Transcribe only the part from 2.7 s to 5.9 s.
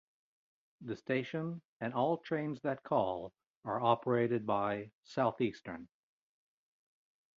call are operated by Southeastern.